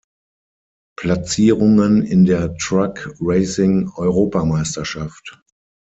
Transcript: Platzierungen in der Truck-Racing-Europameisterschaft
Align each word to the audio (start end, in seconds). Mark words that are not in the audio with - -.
Platzierungen 0.97 2.01
in 2.01 2.25
der 2.25 2.55
Truck-Racing-Europameisterschaft 2.57 5.39